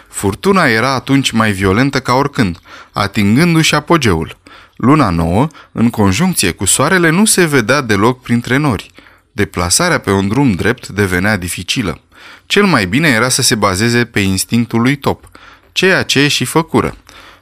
Furtuna 0.08 0.66
era 0.66 0.94
atunci 0.94 1.32
mai 1.32 1.51
violentă 1.51 2.00
ca 2.00 2.13
oricând, 2.13 2.60
atingându-și 2.92 3.75
apogeul. 3.75 4.38
Luna 4.75 5.10
nouă, 5.10 5.48
în 5.72 5.89
conjuncție 5.89 6.51
cu 6.51 6.66
soarele, 6.66 7.10
nu 7.10 7.25
se 7.25 7.46
vedea 7.46 7.82
deloc 7.82 8.22
printre 8.22 8.58
nori. 8.58 8.92
Deplasarea 9.39 9.98
pe 10.00 10.12
un 10.12 10.27
drum 10.27 10.51
drept 10.51 10.88
devenea 10.88 11.38
dificilă. 11.38 12.01
Cel 12.46 12.65
mai 12.65 12.86
bine 12.86 13.08
era 13.08 13.29
să 13.29 13.41
se 13.41 13.55
bazeze 13.55 14.05
pe 14.05 14.19
instinctul 14.19 14.81
lui 14.81 14.96
Top, 14.96 15.29
ceea 15.72 16.03
ce 16.03 16.27
și 16.27 16.46
făcură. 16.46 16.96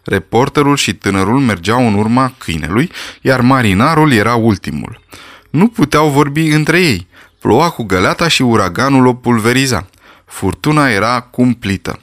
Reporterul 0.04 0.76
și 0.76 0.94
tânărul 0.94 1.40
mergeau 1.40 1.88
în 1.88 1.94
urma 1.94 2.34
câinelui, 2.38 2.92
iar 3.22 3.42
marinarul 3.42 4.12
era 4.12 4.36
ultimul. 4.36 5.02
Nu 5.50 5.68
puteau 5.68 6.10
vorbi 6.10 6.48
între 6.48 6.82
ei. 6.82 7.08
Ploua 7.40 7.70
cu 7.70 7.84
găleata 7.84 8.28
și 8.28 8.42
uraganul 8.42 9.06
o 9.06 9.14
pulveriza. 9.14 9.88
Furtuna 10.26 10.90
era 10.90 11.20
cumplită. 11.22 12.00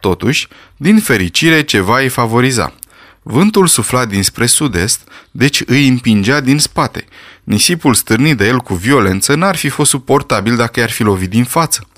Totuși, 0.00 0.48
din 0.76 0.98
fericire, 0.98 1.62
ceva 1.62 1.98
îi 2.00 2.08
favoriza. 2.08 2.74
Vântul 3.22 3.66
sufla 3.66 4.04
dinspre 4.04 4.46
sud-est, 4.46 5.00
deci 5.30 5.62
îi 5.66 5.88
împingea 5.88 6.40
din 6.40 6.58
spate. 6.58 7.04
Nisipul 7.46 7.94
stârnit 7.94 8.36
de 8.36 8.46
el 8.46 8.58
cu 8.58 8.74
violență 8.74 9.34
n-ar 9.34 9.56
fi 9.56 9.68
fost 9.68 9.90
suportabil 9.90 10.56
dacă 10.56 10.80
i-ar 10.80 10.90
fi 10.90 11.02
lovit 11.02 11.30
din 11.30 11.44
față. 11.44 11.88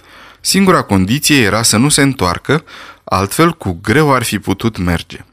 Singura 0.40 0.82
condiție 0.82 1.42
era 1.42 1.62
să 1.62 1.76
nu 1.76 1.88
se 1.88 2.02
întoarcă, 2.02 2.64
altfel 3.04 3.52
cu 3.52 3.78
greu 3.82 4.14
ar 4.14 4.22
fi 4.22 4.38
putut 4.38 4.78
merge. 4.78 5.24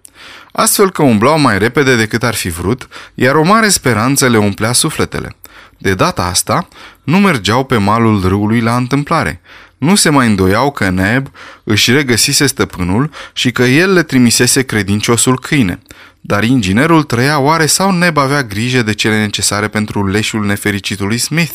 Astfel 0.52 0.92
că 0.92 1.02
umblau 1.02 1.40
mai 1.40 1.60
repede 1.60 1.96
decât 1.96 2.24
ar 2.24 2.34
fi 2.34 2.50
vrut, 2.50 2.88
iar 3.14 3.36
o 3.36 3.44
mare 3.44 3.70
speranță 3.70 4.28
le 4.28 4.38
umplea 4.38 4.72
sufletele. 4.72 5.36
De 5.78 5.94
data 5.94 6.24
asta, 6.24 6.68
nu 7.04 7.20
mergeau 7.20 7.64
pe 7.64 7.78
malul 7.78 8.28
râului 8.28 8.62
la 8.62 8.76
întâmplare. 8.76 9.42
Nu 9.78 9.96
se 9.96 10.10
mai 10.10 10.28
îndoiau 10.28 10.72
că 10.72 10.90
Neb 10.90 11.28
își 11.64 11.92
regăsise 11.92 12.46
stăpânul 12.46 13.12
și 13.34 13.52
că 13.52 13.64
el 13.64 13.94
le 13.94 14.04
trimisese 14.04 14.64
credinciosul 14.64 15.40
câine. 15.40 15.80
Dar 16.28 16.44
inginerul 16.44 17.04
trăia 17.04 17.40
oare 17.40 17.66
sau 17.66 17.92
Neb 17.92 18.18
avea 18.18 18.44
grijă 18.44 18.82
de 18.82 18.94
cele 18.94 19.20
necesare 19.20 19.68
pentru 19.68 20.08
leșul 20.08 20.46
nefericitului 20.46 21.18
Smith? 21.18 21.54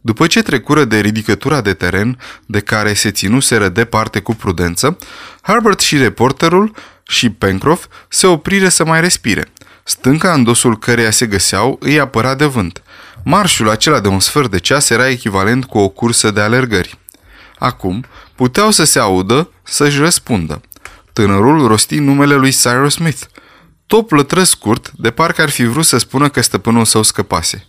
După 0.00 0.26
ce 0.26 0.42
trecură 0.42 0.84
de 0.84 0.98
ridicătura 1.00 1.60
de 1.60 1.74
teren, 1.74 2.18
de 2.46 2.60
care 2.60 2.94
se 2.94 3.10
ținuseră 3.10 3.68
departe 3.68 4.20
cu 4.20 4.34
prudență, 4.34 4.96
Herbert 5.42 5.80
și 5.80 5.96
reporterul 5.96 6.74
și 7.08 7.30
Pencroff 7.30 7.86
se 8.08 8.26
opriră 8.26 8.68
să 8.68 8.84
mai 8.84 9.00
respire. 9.00 9.52
Stânca 9.84 10.32
în 10.32 10.44
dosul 10.44 10.78
căreia 10.78 11.10
se 11.10 11.26
găseau 11.26 11.76
îi 11.80 12.00
apăra 12.00 12.34
de 12.34 12.44
vânt. 12.44 12.82
Marșul 13.24 13.68
acela 13.68 14.00
de 14.00 14.08
un 14.08 14.20
sfert 14.20 14.50
de 14.50 14.58
ceas 14.58 14.90
era 14.90 15.08
echivalent 15.08 15.64
cu 15.64 15.78
o 15.78 15.88
cursă 15.88 16.30
de 16.30 16.40
alergări. 16.40 16.98
Acum 17.58 18.04
puteau 18.34 18.70
să 18.70 18.84
se 18.84 18.98
audă 18.98 19.50
să-și 19.62 19.98
răspundă. 19.98 20.60
Tânărul 21.12 21.66
rosti 21.66 21.98
numele 21.98 22.34
lui 22.34 22.50
Cyrus 22.50 22.92
Smith. 22.92 23.22
Top 23.90 24.10
lătră 24.10 24.42
scurt, 24.42 24.90
de 24.96 25.10
parcă 25.10 25.42
ar 25.42 25.50
fi 25.50 25.64
vrut 25.64 25.84
să 25.84 25.98
spună 25.98 26.28
că 26.28 26.40
stăpânul 26.40 26.84
său 26.84 27.02
scăpase. 27.02 27.68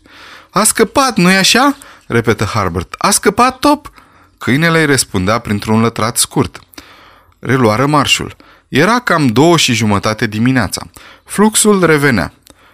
A 0.50 0.64
scăpat, 0.64 1.18
nu-i 1.18 1.36
așa?" 1.36 1.78
repetă 2.08 2.44
Harbert. 2.44 2.96
A 2.98 3.10
scăpat 3.10 3.60
Top?" 3.60 3.92
Câinele 4.38 4.80
îi 4.80 4.86
răspundea 4.86 5.40
printr-un 5.40 5.82
lătrat 5.82 6.18
scurt. 6.18 6.60
Reluară 7.40 7.86
marșul. 7.86 8.36
Era 8.68 9.00
cam 9.00 9.28
două 9.28 9.58
și 9.58 9.74
jumătate 9.74 10.28
dimineața. 10.28 10.82
Fluxul 11.26 11.86
revenea. 11.86 12.34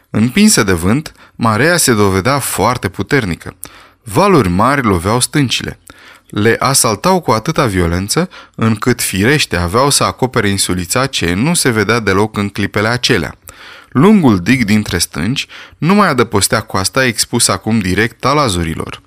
Împinsă 0.09 0.63
de 0.63 0.73
vânt, 0.73 1.11
marea 1.35 1.77
se 1.77 1.93
dovedea 1.93 2.39
foarte 2.39 2.89
puternică. 2.89 3.55
Valuri 4.03 4.49
mari 4.49 4.81
loveau 4.81 5.19
stâncile. 5.19 5.79
Le 6.29 6.55
asaltau 6.59 7.19
cu 7.19 7.31
atâta 7.31 7.65
violență, 7.65 8.29
încât 8.55 9.01
firește 9.01 9.55
aveau 9.55 9.89
să 9.89 10.03
acopere 10.03 10.49
insulița 10.49 11.05
ce 11.05 11.33
nu 11.33 11.53
se 11.53 11.69
vedea 11.69 11.99
deloc 11.99 12.37
în 12.37 12.49
clipele 12.49 12.87
acelea. 12.87 13.35
Lungul 13.89 14.39
dig 14.39 14.63
dintre 14.63 14.97
stânci 14.97 15.47
nu 15.77 15.93
mai 15.93 16.09
adăpostea 16.09 16.61
coasta 16.61 17.05
expus 17.05 17.47
acum 17.47 17.79
direct 17.79 18.25
al 18.25 18.37
azurilor. 18.37 19.01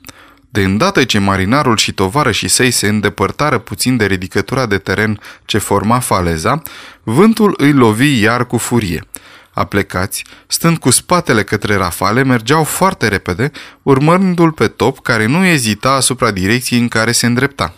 De 0.53 0.63
îndată 0.63 1.05
ce 1.05 1.19
marinarul 1.19 1.77
și 1.77 1.93
și 2.31 2.49
săi 2.49 2.71
se 2.71 2.89
îndepărtară 2.89 3.59
puțin 3.59 3.97
de 3.97 4.07
ridicătura 4.07 4.67
de 4.67 4.79
teren 4.79 5.21
ce 5.45 5.59
forma 5.59 5.99
faleza, 5.99 6.63
vântul 7.03 7.55
îi 7.57 7.73
lovi 7.73 8.21
iar 8.21 8.47
cu 8.47 8.57
furie. 8.57 9.05
Aplecați, 9.53 10.25
stând 10.47 10.79
cu 10.79 10.91
spatele 10.91 11.43
către 11.43 11.77
rafale, 11.77 12.23
mergeau 12.23 12.65
foarte 12.65 13.09
repede, 13.09 13.51
urmându-l 13.83 14.53
pe 14.53 14.69
top, 14.69 15.03
care 15.03 15.27
nu 15.27 15.45
ezita 15.45 15.91
asupra 15.91 16.31
direcției 16.31 16.81
în 16.81 16.89
care 16.89 17.13
se 17.13 17.27
îndrepta. 17.27 17.75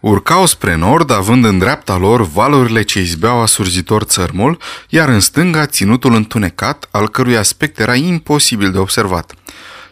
Urcau 0.00 0.46
spre 0.46 0.74
nord, 0.74 1.10
având 1.10 1.44
în 1.44 1.58
dreapta 1.58 1.96
lor 1.96 2.26
valurile 2.26 2.82
ce 2.82 3.00
izbeau 3.00 3.40
asurzitor 3.40 4.02
țărmul, 4.02 4.58
iar 4.88 5.08
în 5.08 5.20
stânga 5.20 5.66
ținutul 5.66 6.14
întunecat, 6.14 6.88
al 6.90 7.08
cărui 7.08 7.36
aspect 7.36 7.78
era 7.78 7.94
imposibil 7.94 8.72
de 8.72 8.78
observat. 8.78 9.34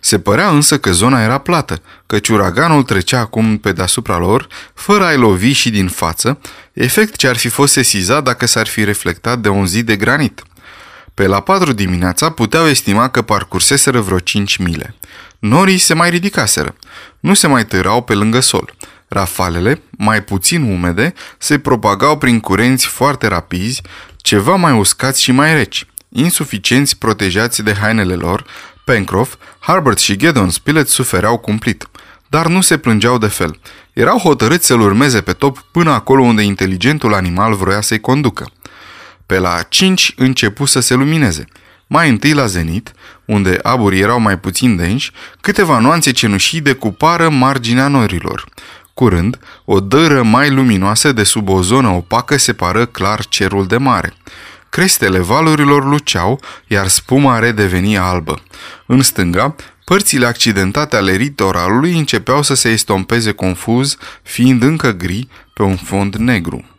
Se 0.00 0.18
părea 0.18 0.48
însă 0.48 0.78
că 0.78 0.92
zona 0.92 1.22
era 1.22 1.38
plată, 1.38 1.82
căci 2.06 2.28
uraganul 2.28 2.82
trecea 2.82 3.18
acum 3.18 3.58
pe 3.58 3.72
deasupra 3.72 4.18
lor, 4.18 4.46
fără 4.74 5.04
a-i 5.04 5.16
lovi 5.16 5.52
și 5.52 5.70
din 5.70 5.88
față, 5.88 6.38
efect 6.72 7.16
ce 7.16 7.28
ar 7.28 7.36
fi 7.36 7.48
fost 7.48 7.72
sesizat 7.72 8.24
dacă 8.24 8.46
s-ar 8.46 8.66
fi 8.66 8.84
reflectat 8.84 9.38
de 9.38 9.48
un 9.48 9.66
zid 9.66 9.86
de 9.86 9.96
granit. 9.96 10.42
Pe 11.18 11.26
la 11.26 11.40
patru 11.40 11.72
dimineața 11.72 12.30
puteau 12.30 12.66
estima 12.66 13.08
că 13.08 13.22
parcurseseră 13.22 14.00
vreo 14.00 14.18
cinci 14.18 14.56
mile. 14.56 14.94
Norii 15.38 15.78
se 15.78 15.94
mai 15.94 16.10
ridicaseră. 16.10 16.74
Nu 17.20 17.34
se 17.34 17.46
mai 17.46 17.66
târau 17.66 18.02
pe 18.02 18.14
lângă 18.14 18.40
sol. 18.40 18.74
Rafalele, 19.08 19.82
mai 19.90 20.22
puțin 20.22 20.62
umede, 20.62 21.14
se 21.38 21.58
propagau 21.58 22.18
prin 22.18 22.40
curenți 22.40 22.86
foarte 22.86 23.26
rapizi, 23.26 23.82
ceva 24.16 24.54
mai 24.54 24.78
uscați 24.78 25.22
și 25.22 25.32
mai 25.32 25.54
reci. 25.54 25.86
Insuficienți 26.08 26.98
protejați 26.98 27.62
de 27.62 27.74
hainele 27.74 28.14
lor, 28.14 28.44
Pencroff, 28.84 29.34
Harbert 29.58 29.98
și 29.98 30.16
Gideon 30.16 30.50
Spilett 30.50 30.88
sufereau 30.88 31.38
cumplit, 31.38 31.88
dar 32.28 32.46
nu 32.46 32.60
se 32.60 32.78
plângeau 32.78 33.18
de 33.18 33.26
fel. 33.26 33.60
Erau 33.92 34.18
hotărâți 34.18 34.66
să-l 34.66 34.80
urmeze 34.80 35.20
pe 35.20 35.32
top 35.32 35.64
până 35.72 35.90
acolo 35.90 36.22
unde 36.22 36.42
inteligentul 36.42 37.14
animal 37.14 37.54
vroia 37.54 37.80
să-i 37.80 38.00
conducă. 38.00 38.50
Pe 39.28 39.38
la 39.38 39.62
5 39.68 40.12
începu 40.16 40.64
să 40.64 40.80
se 40.80 40.94
lumineze. 40.94 41.44
Mai 41.86 42.08
întâi 42.08 42.32
la 42.32 42.46
zenit, 42.46 42.92
unde 43.24 43.58
aburii 43.62 44.00
erau 44.00 44.20
mai 44.20 44.38
puțin 44.38 44.76
denși, 44.76 45.10
câteva 45.40 45.78
nuanțe 45.78 46.10
cenușii 46.10 46.60
decupară 46.60 47.28
marginea 47.28 47.88
norilor. 47.88 48.44
Curând, 48.94 49.38
o 49.64 49.80
dără 49.80 50.22
mai 50.22 50.50
luminoasă 50.50 51.12
de 51.12 51.22
sub 51.22 51.48
o 51.48 51.62
zonă 51.62 51.88
opacă 51.88 52.36
separă 52.36 52.86
clar 52.86 53.26
cerul 53.26 53.66
de 53.66 53.76
mare. 53.76 54.12
Crestele 54.68 55.18
valurilor 55.18 55.84
luceau, 55.84 56.40
iar 56.66 56.86
spuma 56.86 57.38
redeveni 57.38 57.98
albă. 57.98 58.42
În 58.86 59.02
stânga, 59.02 59.54
părțile 59.84 60.26
accidentate 60.26 60.96
ale 60.96 61.12
litoralului 61.12 61.98
începeau 61.98 62.42
să 62.42 62.54
se 62.54 62.68
estompeze 62.68 63.32
confuz, 63.32 63.96
fiind 64.22 64.62
încă 64.62 64.90
gri 64.90 65.28
pe 65.54 65.62
un 65.62 65.76
fond 65.76 66.14
negru. 66.14 66.77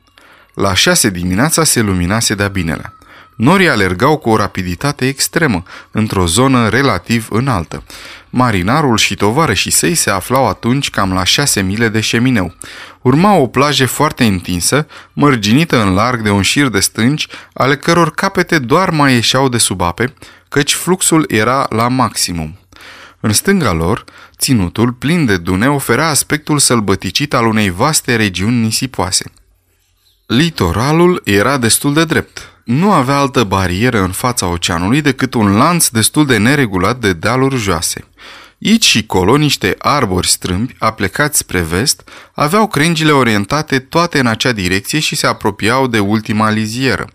La 0.60 0.74
șase 0.74 1.10
dimineața 1.10 1.64
se 1.64 1.82
luminase 1.82 2.36
de-a 2.36 2.48
binelea. 2.48 2.94
Norii 3.36 3.70
alergau 3.70 4.18
cu 4.18 4.30
o 4.30 4.36
rapiditate 4.36 5.08
extremă, 5.08 5.64
într-o 5.92 6.26
zonă 6.26 6.70
relativ 6.70 7.28
înaltă. 7.30 7.84
Marinarul 8.30 8.98
și 8.98 9.16
tovarășii 9.16 9.72
săi 9.72 9.96
se 9.96 10.10
aflau 10.10 10.48
atunci 10.48 10.90
cam 10.90 11.14
la 11.14 11.24
șase 11.24 11.62
mile 11.62 11.90
de 11.90 12.00
șemineu. 12.00 12.54
Urma 13.02 13.34
o 13.34 13.48
plajă 13.48 13.86
foarte 13.86 14.26
întinsă, 14.26 14.88
mărginită 15.14 15.82
în 15.82 15.94
larg 15.94 16.22
de 16.22 16.30
un 16.30 16.42
șir 16.42 16.68
de 16.68 16.80
stânci, 16.80 17.28
ale 17.54 17.76
căror 17.76 18.12
capete 18.14 18.60
doar 18.60 18.90
mai 18.90 19.14
ieșeau 19.14 19.50
de 19.50 19.58
sub 19.58 19.82
ape, 19.82 20.14
căci 20.50 20.74
fluxul 20.74 21.26
era 21.28 21.66
la 21.70 21.88
maximum. 21.88 22.58
În 23.20 23.34
stânga 23.34 23.72
lor, 23.72 24.04
ținutul 24.38 24.92
plin 24.92 25.26
de 25.26 25.38
dune 25.38 25.70
oferea 25.70 26.10
aspectul 26.10 26.60
sălbăticit 26.60 27.34
al 27.34 27.46
unei 27.46 27.70
vaste 27.70 28.16
regiuni 28.16 28.62
nisipoase. 28.62 29.32
Litoralul 30.32 31.22
era 31.24 31.58
destul 31.58 31.94
de 31.94 32.06
drept. 32.06 32.52
Nu 32.64 32.92
avea 32.92 33.16
altă 33.16 33.44
barieră 33.44 34.02
în 34.02 34.12
fața 34.12 34.48
oceanului 34.48 35.02
decât 35.02 35.34
un 35.34 35.56
lanț 35.56 35.88
destul 35.88 36.26
de 36.26 36.38
neregulat 36.38 37.00
de 37.00 37.14
dealuri 37.14 37.58
joase. 37.58 38.08
Aici 38.66 38.86
și 38.86 39.06
colo 39.06 39.38
niște 39.38 39.76
arbori 39.80 40.28
strâmbi, 40.28 40.76
aplecați 40.80 41.38
spre 41.38 41.60
vest, 41.60 42.10
aveau 42.34 42.68
crengile 42.68 43.12
orientate 43.12 43.80
toate 43.80 44.20
în 44.20 44.28
acea 44.28 44.52
direcție 44.52 45.00
și 45.00 45.16
se 45.16 45.28
apropiau 45.28 45.88
de 45.88 46.00
ultima 46.00 46.50
lizieră. 46.50 47.10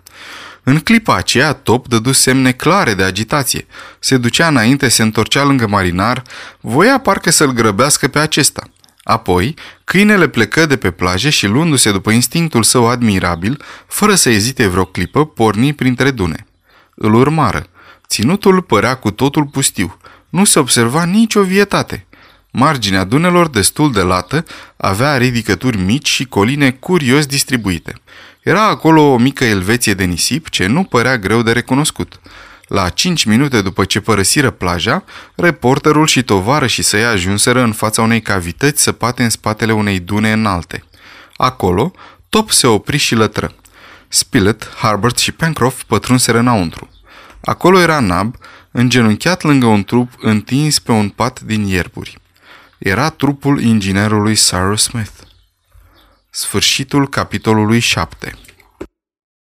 În 0.62 0.79
clipa 0.79 1.16
aceea, 1.16 1.53
Top 1.53 1.88
dădu 1.88 2.12
semne 2.12 2.53
clare 2.53 2.94
de 2.94 3.03
agitație. 3.03 3.66
Se 3.98 4.16
ducea 4.16 4.46
înainte, 4.48 4.88
se 4.88 5.03
întorcea 5.03 5.44
lângă 5.44 5.66
marinar, 5.66 6.22
voia 6.61 6.98
parcă 6.98 7.31
să-l 7.31 7.53
grăbească 7.53 8.09
pe 8.09 8.18
acesta. 8.18 8.62
Apoi, 9.04 9.54
câinele 9.84 10.28
plecă 10.28 10.66
de 10.66 10.76
pe 10.76 10.90
plajă 10.90 11.28
și 11.28 11.46
luându-se 11.46 11.92
după 11.92 12.10
instinctul 12.10 12.62
său 12.62 12.88
admirabil, 12.88 13.62
fără 13.86 14.14
să 14.14 14.30
ezite 14.30 14.66
vreo 14.66 14.84
clipă, 14.84 15.26
porni 15.26 15.72
printre 15.72 16.10
dune. 16.10 16.46
Îl 16.94 17.14
urmară. 17.14 17.66
Ținutul 18.08 18.62
părea 18.62 18.94
cu 18.94 19.10
totul 19.10 19.44
pustiu. 19.44 19.98
Nu 20.28 20.44
se 20.44 20.58
observa 20.58 21.04
nicio 21.04 21.42
vietate. 21.42 22.06
Marginea 22.50 23.04
dunelor, 23.04 23.48
destul 23.48 23.92
de 23.92 24.00
lată, 24.00 24.44
avea 24.76 25.16
ridicături 25.16 25.76
mici 25.76 26.08
și 26.08 26.24
coline 26.24 26.70
curios 26.70 27.26
distribuite. 27.26 28.00
Era 28.42 28.68
acolo 28.68 29.02
o 29.02 29.16
mică 29.16 29.44
elveție 29.44 29.94
de 29.94 30.04
nisip 30.04 30.48
ce 30.48 30.66
nu 30.66 30.84
părea 30.84 31.18
greu 31.18 31.42
de 31.42 31.52
recunoscut. 31.52 32.20
La 32.66 32.88
cinci 32.88 33.24
minute 33.24 33.62
după 33.62 33.85
ce 33.85 34.00
părăsiră 34.00 34.50
plaja, 34.50 35.05
reporterul 35.35 36.07
și 36.07 36.22
tovară 36.22 36.66
și 36.66 36.83
săi 36.83 37.05
ajunseră 37.05 37.62
în 37.62 37.72
fața 37.72 38.03
unei 38.03 38.20
cavități 38.20 38.83
săpate 38.83 39.22
în 39.22 39.31
spatele 39.31 39.72
unei 39.72 40.00
dune 40.00 40.33
înalte. 40.33 40.85
Acolo, 41.37 41.92
Top 42.29 42.50
se 42.50 42.66
opri 42.66 42.96
și 42.96 43.14
lătră. 43.14 43.55
Spilett, 44.09 44.68
Harbert 44.77 45.18
și 45.18 45.33
Pencroff 45.33 45.83
pătrunseră 45.83 46.38
înăuntru. 46.38 46.88
Acolo 47.40 47.79
era 47.79 48.00
Nab, 48.00 48.37
îngenunchiat 48.70 49.42
lângă 49.42 49.66
un 49.66 49.85
trup 49.85 50.12
întins 50.20 50.79
pe 50.79 50.92
un 50.92 51.09
pat 51.09 51.40
din 51.40 51.64
ierburi. 51.64 52.18
Era 52.79 53.11
trupul 53.11 53.61
inginerului 53.61 54.35
Cyrus 54.35 54.83
Smith. 54.83 55.12
Sfârșitul 56.31 57.09
capitolului 57.09 57.79
7 57.79 58.38